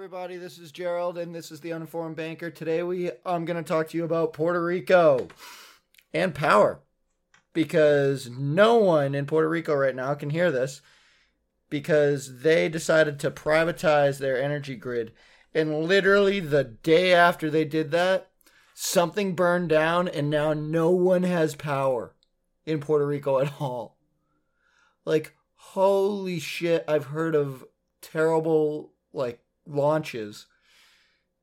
[0.00, 0.38] everybody.
[0.38, 2.48] This is Gerald, and this is the Uninformed Banker.
[2.48, 5.28] Today, we I'm going to talk to you about Puerto Rico
[6.14, 6.80] and power,
[7.52, 10.80] because no one in Puerto Rico right now can hear this,
[11.68, 15.12] because they decided to privatize their energy grid,
[15.54, 18.30] and literally the day after they did that,
[18.72, 22.14] something burned down, and now no one has power
[22.64, 23.98] in Puerto Rico at all.
[25.04, 26.86] Like, holy shit!
[26.88, 27.66] I've heard of
[28.00, 30.46] terrible like launches,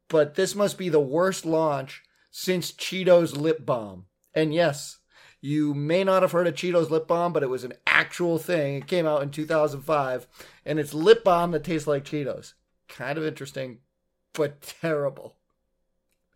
[0.09, 4.05] but this must be the worst launch since Cheetos lip balm.
[4.33, 4.99] And yes,
[5.41, 8.75] you may not have heard of Cheetos lip balm, but it was an actual thing.
[8.75, 10.27] It came out in 2005,
[10.65, 12.53] and it's lip balm that tastes like Cheetos.
[12.87, 13.79] Kind of interesting,
[14.33, 15.35] but terrible.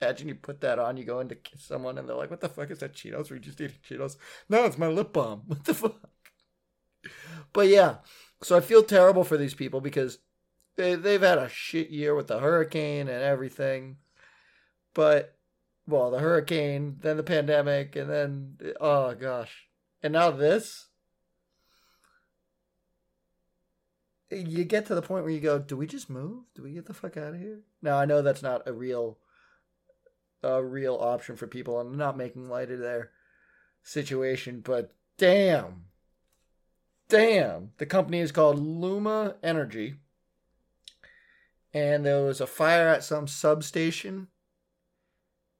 [0.01, 2.41] Imagine you put that on, you go in to kiss someone, and they're like, "What
[2.41, 3.29] the fuck is that Cheetos?
[3.29, 4.17] Were you just eating Cheetos?"
[4.49, 5.43] No, it's my lip balm.
[5.47, 6.09] What the fuck?
[7.53, 7.97] But yeah,
[8.41, 10.19] so I feel terrible for these people because
[10.75, 13.97] they they've had a shit year with the hurricane and everything.
[14.93, 15.35] But
[15.87, 19.67] well, the hurricane, then the pandemic, and then oh gosh,
[20.01, 20.87] and now this.
[24.29, 26.45] You get to the point where you go, "Do we just move?
[26.55, 29.17] Do we get the fuck out of here?" Now I know that's not a real,
[30.41, 31.79] a real option for people.
[31.79, 33.11] I'm not making light of their
[33.83, 35.87] situation, but damn,
[37.09, 39.95] damn, the company is called Luma Energy
[41.73, 44.27] and there was a fire at some substation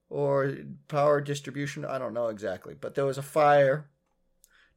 [0.09, 0.55] or
[0.87, 1.85] power distribution.
[1.85, 3.89] I don't know exactly, but there was a fire.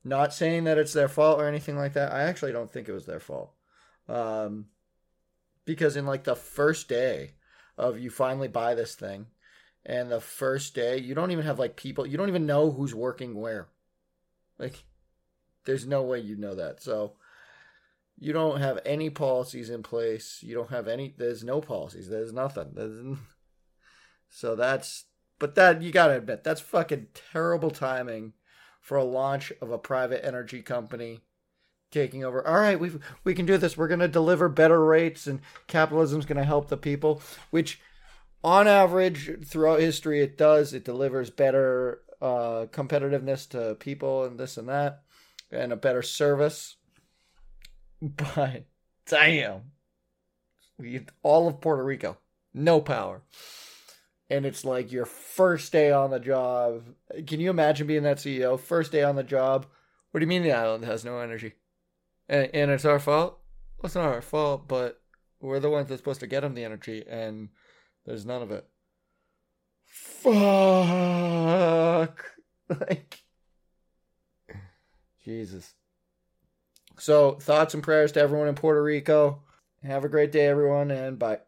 [0.05, 2.13] Not saying that it's their fault or anything like that.
[2.13, 3.53] I actually don't think it was their fault.
[4.09, 4.67] Um,
[5.65, 7.33] because in like the first day
[7.79, 9.27] of you finally buy this thing,
[9.87, 12.95] and the first day you don't even have like people, you don't even know who's
[12.95, 13.69] working where.
[14.59, 14.85] Like,
[15.65, 16.83] there's no way you know that.
[16.83, 17.15] So,
[18.19, 20.39] you don't have any policies in place.
[20.43, 21.15] You don't have any.
[21.17, 22.09] There's no policies.
[22.09, 22.71] There's nothing.
[22.75, 23.19] There's,
[24.29, 25.05] so that's.
[25.39, 28.35] But that you gotta admit that's fucking terrible timing
[28.81, 31.21] for a launch of a private energy company
[31.91, 32.47] taking over.
[32.47, 32.93] All right, we
[33.25, 33.77] we can do this.
[33.77, 37.21] We're gonna deliver better rates, and capitalism's gonna help the people.
[37.51, 37.81] Which,
[38.45, 40.73] on average, throughout history, it does.
[40.73, 45.03] It delivers better uh, competitiveness to people, and this and that,
[45.51, 46.77] and a better service
[48.17, 48.65] but
[49.07, 49.63] damn,
[51.23, 52.19] all of Puerto Rico,
[52.53, 53.23] no power,
[54.29, 56.83] and it's like your first day on the job.
[57.27, 58.61] Can you imagine being that CEO?
[58.61, 59.67] First day on the job.
[60.11, 61.55] What do you mean the island has no energy?
[62.29, 63.39] And, and it's our fault?
[63.79, 65.01] Well, it's not our fault, but
[65.41, 67.49] we're the ones that's supposed to get them the energy, and
[68.05, 68.69] there's none of it.
[69.87, 70.31] Fuck.
[72.67, 73.23] Like,
[75.23, 75.75] Jesus.
[77.05, 79.43] So, thoughts and prayers to everyone in Puerto Rico.
[79.83, 81.41] Have a great day, everyone, and bye.